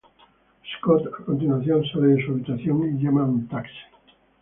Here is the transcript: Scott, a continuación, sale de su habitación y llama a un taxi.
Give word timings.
Scott, 0.73 1.05
a 1.05 1.23
continuación, 1.25 1.85
sale 1.85 2.15
de 2.15 2.25
su 2.25 2.31
habitación 2.31 2.97
y 2.97 3.03
llama 3.03 3.21
a 3.21 3.25
un 3.25 3.47
taxi. 3.47 3.77